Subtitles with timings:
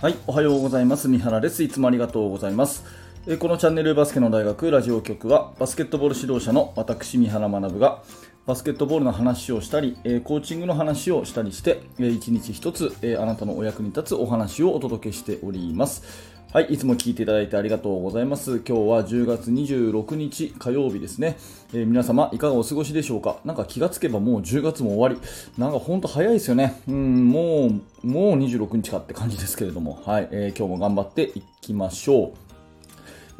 [0.00, 1.08] はい、おはようございます。
[1.08, 1.62] 三原です。
[1.62, 2.86] いつもありがとうございます。
[3.26, 8.02] えこのチャンネルバスケの大学ラジオ局はバスケットボール指導者の私三原学が
[8.46, 16.39] バスケットボールの話をしたり、えコーチングの話をしたりして、え一日一つ、えあなたのお役に立つお話をお届けしております。
[16.52, 18.56] はい、いつも聞いていただいてありがとうございます。
[18.66, 21.36] 今日は10月26日火曜日ですね。
[21.72, 23.38] えー、皆様いかがお過ごしでしょうか？
[23.44, 25.28] なんか気がつけばもう10月も終わり。
[25.56, 26.82] なんかほんと早いですよね。
[26.88, 27.68] うん、も
[28.02, 30.02] う、もう26日かって感じですけれども。
[30.04, 32.49] はい、えー、今日も頑張っていきましょう。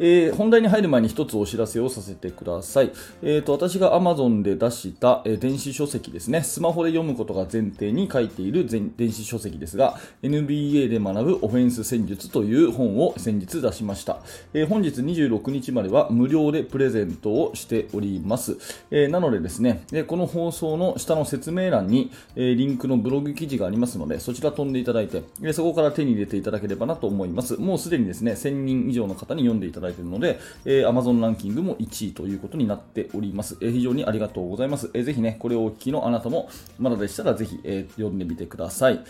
[0.02, 2.90] えー、本題に入る前に一つお知らせをさせてください。
[3.22, 6.42] えーと、私が Amazon で出した、えー、電子書籍ですね。
[6.42, 14.20] スマホで読むことが前提に書いている電子書籍ですが、NBA で学ぶオフェンス戦術という本を先日出しました。
[14.54, 18.56] えー、本日26日までは無料でプレゼントをしております。
[18.90, 27.60] えなのでですね、でこの放送の下の説明欄に、えリンクのブログ記事がありますので、そちら飛んでいただいて、そこから手に入れていただければなと思います。
[27.60, 33.56] もうすでにですね、1000人以上の方に読んでいただいているので、えー、Amazon ランキングも1位ということになっております。
[33.60, 34.90] えー、非常にありがとうございます。
[34.94, 39.04] えー、ぜひね、これをお聞きのあなたも、まだでしたらぜひ、えー、読んでみてください。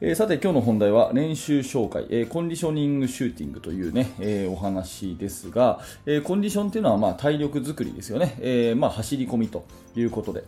[0.00, 9.64] えー、さて今日の本題は練習紹介、えー、コンディショニングシューティングというね、えー、お話ですが、えコンディションというのはまあ体力作りですよね、えまあ、走り込みと
[9.94, 10.44] いうことで、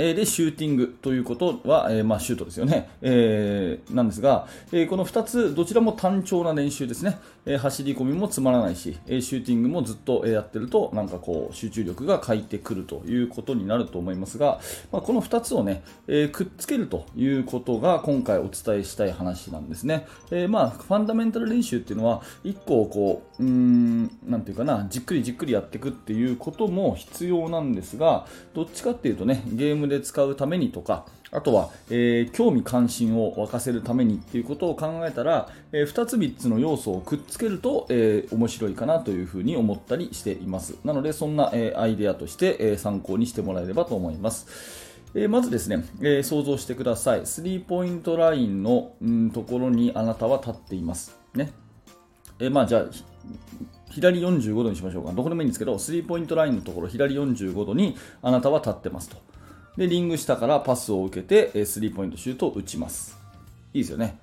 [0.00, 14.60] えで、シューティングということは、えまあ、シュートですよね、えー、なんですが、えこの2つ、どちらも単調な練習ですね、え走り込みもつまらないし、えシューティングもずっとやってると、なんかこう、集中力が欠いてくるということになると思いますが、
[14.92, 20.06] まあ、この2つをね、えくっつけるということが、今回お伝えしたい話なんですね。
[20.30, 40.76] えまあ、ファンダメンタル練習っていうのは、1個こう、うーん、なていうかな、じっくりじっくりやっていくっていうことも必要なんですが、どっちかっていうとね、ゲームで使うためにとか、あとは、えー、興味関心を沸かせるためにっていうことを考えたら、えー、2つ3つの要素をくっつけると、えー、面白いかなというふうに思ったりしています。
[40.84, 44.46] なので、そんな、えアイデアとして、え参考にしてもらえればと思います。
[45.14, 47.26] えまずですね、え想像してください。
[47.26, 51.18] スリーポイントラインの、ん、ところにあなたは立っています。
[51.34, 51.52] ね。
[52.40, 52.84] えまあ、じゃあ、
[53.90, 55.12] 左45度にしましょうか。
[55.12, 59.16] どこでもいいんですけど、スリーポイントラインのところ、左45度にあなたは立ってますと。
[59.78, 63.16] で、リング下からパスを受けて、スリーポイントシュートを打ちます。
[63.72, 64.18] いいですよね。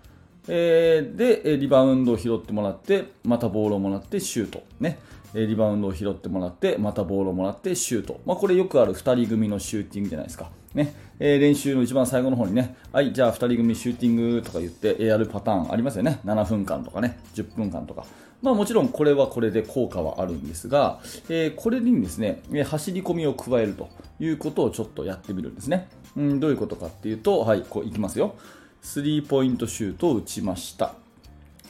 [0.50, 4.64] えー、で、リバウンドを拾ってもらって、またボールをもらってシュート。
[4.82, 5.00] ね。
[5.36, 8.22] リバウンドを拾ってもらって、またボールをもらってシュート。
[8.26, 10.50] まあ、これよくある2人組のシューティングじゃないですか。
[10.74, 10.94] ね。
[11.20, 16.20] えー、練習の一番最後の方にね、はい、じゃあ2人組シューティングとか言ってやるパターンありますよね。
[16.26, 18.06] 7分間とかね、10分間とか。
[18.42, 25.88] まあもちろんこれはこれで効果はあるんですが、えー、これにですね、走り込みを加えるということをちょっとやってみるんですね。
[26.16, 28.36] うん、どういうことかっていうと、はい、こういきますよ。
[28.82, 30.94] スリーポイントシュートを打ちました。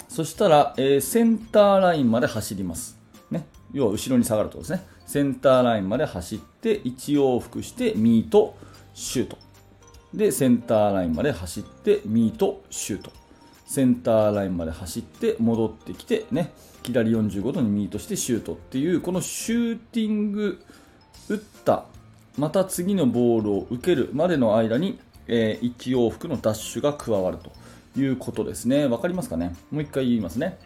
[0.10, 3.05] そしたら、えー、センターラインまで走ります。
[3.76, 4.84] 要は後ろに下がるとですね。
[5.06, 8.56] センターラインまで走って、1往復してミート、
[8.96, 9.38] シュート。
[10.14, 13.12] で、センターラインまで走って、ミート、シュート。
[13.66, 16.52] センターラインまで走って戻ってきてね
[16.84, 20.62] 左45度にミートしてシュートっていうこのシューティング
[21.30, 21.86] 打った
[22.38, 27.52] また次のボールを受けるまでの間に、えー、1往復のダッシュが加わると
[28.00, 29.56] いうことですね分かりますかね？
[29.72, 30.60] もう一回言いますね、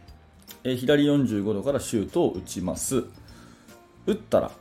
[0.64, 3.06] えー、左45度からシュートを打ちます
[4.06, 4.52] 打ったら、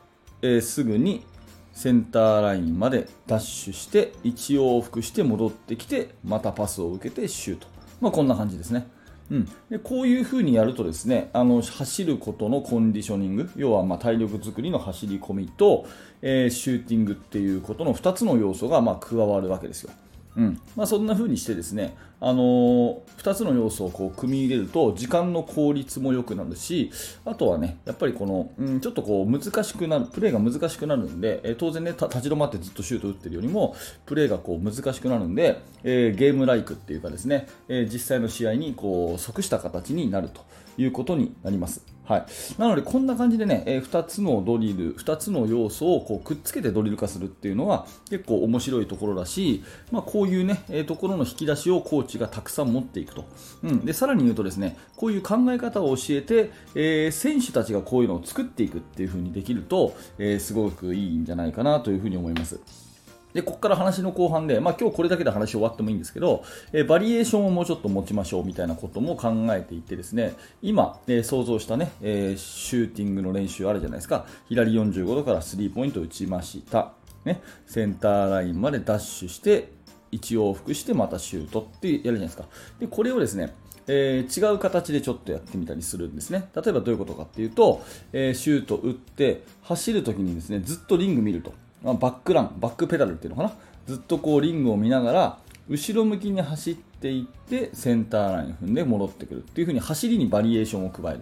[0.42, 1.24] えー、すぐに
[1.72, 7.66] センターラインまでダッシュして1往復して戻ってきてまたパスを受けてシュート
[8.00, 8.86] まあ、こんな感じですね。
[9.30, 15.86] うん、でこういう風にやるとですねあの走ることのコンディショニング要はま体力作りの走り込みと、
[16.22, 19.90] えー、シューティングっていうことの2つの要素がま加わるわけですよ。
[20.38, 26.92] うんまあ、そんな風にしてですね、あのー、2つの要素をこう組み入れると時間の効率も良くなるし
[27.24, 33.74] あとはねやっぱりこの、うん、ちょっとこう難しくなるプレーが難しくなるんで、えー、当然ね立ち止まってずっとシュート打ってるよりも
[34.06, 40.42] プレーがこう難しくなるんで、えー、ゲームライクっていうかですね、え実際の試合にこう即した形になると
[40.76, 41.97] いうことになります。
[42.08, 42.26] はい、
[42.56, 49.62] なので、こんな感じでね、えー、2つのドリル、2つの要素をこうくっつけてドリル化するっていうのは結構面白いところだし、
[49.92, 53.26] まあ、こういうね、えー、ところの引き出しをコーチがたくさん持っていくと。
[53.62, 62.87] うん、でさらに言うとですね、こういう考え方を教えて、えー、選手たちがこういうのを作っていくっていう風にできると、えすごくいいんじゃないかなというふうに思います。
[63.34, 74.26] で、ここから話の後半で、まあ今日これだけで話終わってもいいんですけど、え、バリエーションをもうちょっと持ちましょうみたいなことも考えていてですね、今、えー、想像したね、えー、シューティングの練習あるじゃないですか。
[74.48, 76.92] 左45度からスリーポイント打ちました。
[77.24, 79.72] ね、センターラインまでダッシュして、
[80.12, 82.44] 1往復してまたシュートってやるじゃないですか。
[82.78, 83.52] で、これをですね、
[83.86, 86.48] えー、違う形でちょっとやってみたりするんですね。
[86.54, 87.82] 例えばどういうことかっていうと、
[88.12, 91.52] え、シュート打って走るときにですね、ずっとリング見ると。
[91.82, 93.52] まあ、バックラン、バックペダルっていうのかな？
[93.86, 95.38] ずっとこうリングを見ながら、
[95.68, 101.20] 後ろ向きに走っていってセンターライン踏んで戻ってくるっていう風に走りにバリエーションを加える。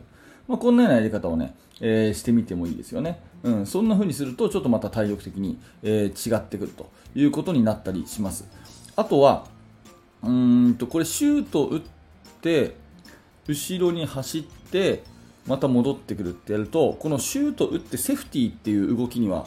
[0.49, 3.21] まあ、こんなようなやり方をね、えー、してみてもいいですよね。
[3.43, 8.49] うん、そんな風にするとちょっとまた体力的に、えー、違ってくるということになったりします。
[8.95, 9.47] あとは、
[10.23, 11.83] うんとこれシュート打っ
[12.41, 12.77] て
[13.47, 15.03] 後ろに走って
[15.47, 19.47] また戻ってくるってやるとこのシュート打ってセーフティーっていう動きには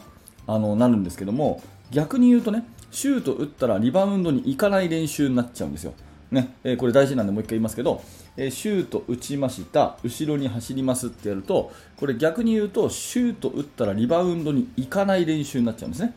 [0.49, 1.61] あのなるんですけども
[1.91, 5.93] 逆に言うとねシュート打ったらリバウンドに行かない練習になっちゃうんですよ。
[6.31, 8.03] ねえー、これ大事なんでもう一回言いますけど、
[8.37, 16.13] えー、シュート打ちました後ろに走りますってやるとこれ逆に言うとシュート打ったらリバウンドに行かない練習になっちゃうんですね。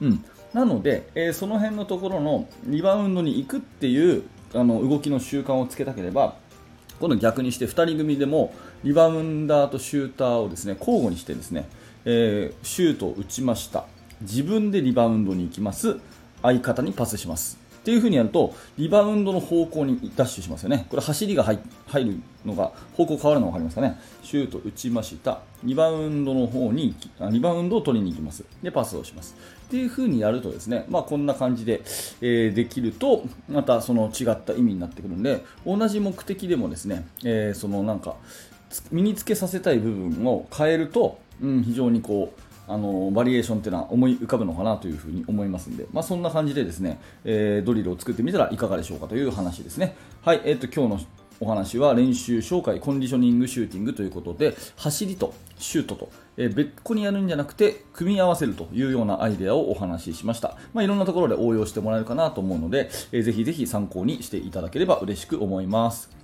[0.00, 4.24] うん、なので、えー、その辺のところのリバウンドに行くっていう
[4.54, 6.34] あの動きの習慣をつけたければ
[6.98, 8.54] 今度逆にして2人組でも
[8.84, 11.68] リバウンダーとシューターをですね交互にしてですね、
[12.04, 13.86] えー、シュートを打ちました。
[14.22, 15.96] 自分でリバウンドに行きます。
[16.42, 17.62] 相方にパスします。
[17.82, 20.86] っていう風にやるとリバウンドの方向にダッシュしますよね。
[20.88, 21.58] これ走りが入
[22.04, 22.16] る
[22.46, 23.98] のが方向変わるの分かりますかね。
[24.22, 25.40] シュート打ちました。
[25.64, 26.94] リバウンドの方に
[27.32, 28.44] リバウンドを取りに行きます。
[28.62, 29.34] でパスをします。
[29.66, 31.80] っていう風にやるとですねまあこんな感じで、
[32.20, 38.16] えー、できるとまたその違った意味になってくるんで同じ目的でもですね、えー、そのなんか
[38.90, 49.96] 身につけさせたい部分を変えると、うん、非常にこうあのバリエーションっていうのは思い浮かぶのかなというふに思いますんで、まあ、そんな感じでですね、えー、ドリルを作ってみたらいかがでしょうかという話ですね。
[50.22, 51.08] はい、えー、っと今日の
[51.40, 66.21] お話は練習紹介コンディショニングシューティングということで走りとシュートと、えー、別個にやるんじゃなくて組み合わせるというようなアイデアをお話ししました、まあ、いろんなところで応用してもらえるかなと思うので、えー、ぜひぜひ参考にしていただければ嬉しく思います。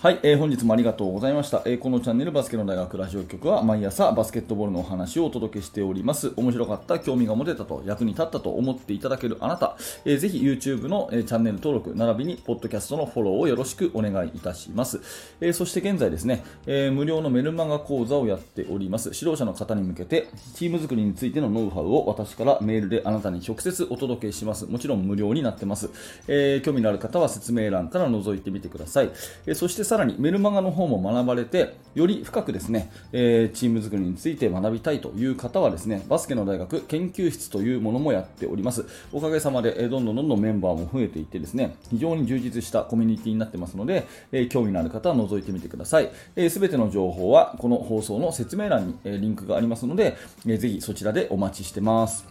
[0.00, 6.32] はい、えー、本日もありがとうございました、えー、このチャンネルバスケの大学ラジオ局は毎朝バスケットボールのお話をお届けしております。
[6.36, 15.00] 面白かった興味が持てたと役に立ったと思っていただけるあなた、えー、ぜひ YouTube の、えー、チャンネル登録並びにポッドキャストのフォローをよろしくお願いいたします、
[15.40, 24.66] えー、そして現在ですね、えー、無料のメルマガ講座をやっております指導者の方に向けてチーム作りについてのノウハウを私からメールであなたに直接お届けします。
[24.66, 25.90] もちろん無料になってます、
[26.28, 29.10] えー、興味のある方は説明欄から覗いてみてください、
[29.46, 38.84] えー、そしてさらにメルマガの方も学ばれて、より深くですね、えー、チーム作りについて学びたいという方はですね、バスケの大学研究室というものもやっております。
[39.12, 46.04] おかげさまで、え、どんどんどんどんメンバーも増えていってですね、非常に充実したコミュニティになってますので、えー、興味のある方は覗いてみてください。
[46.04, 52.26] す、えー、べ、ての情報はこの放送の説明欄に、え、リンクがありますので、えー、ぜひそちらでお待ちしてます。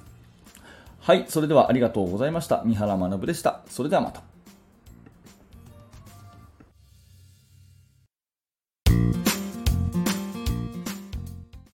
[1.00, 2.62] はい、それではありがとうございました。
[2.65, 3.62] 三原学でした。
[3.68, 4.37] それではまた。